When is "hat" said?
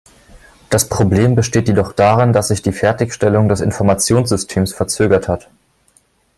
5.27-5.47